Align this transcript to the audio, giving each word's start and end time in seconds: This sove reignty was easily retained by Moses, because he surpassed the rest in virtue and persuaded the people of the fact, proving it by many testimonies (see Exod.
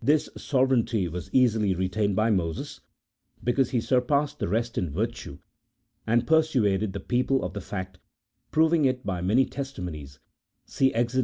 This 0.00 0.28
sove 0.38 0.68
reignty 0.68 1.08
was 1.10 1.28
easily 1.32 1.74
retained 1.74 2.14
by 2.14 2.30
Moses, 2.30 2.82
because 3.42 3.70
he 3.70 3.80
surpassed 3.80 4.38
the 4.38 4.46
rest 4.46 4.78
in 4.78 4.88
virtue 4.88 5.40
and 6.06 6.24
persuaded 6.24 6.92
the 6.92 7.00
people 7.00 7.42
of 7.44 7.52
the 7.52 7.60
fact, 7.60 7.98
proving 8.52 8.84
it 8.84 9.04
by 9.04 9.20
many 9.20 9.44
testimonies 9.44 10.20
(see 10.64 10.92
Exod. 10.94 11.20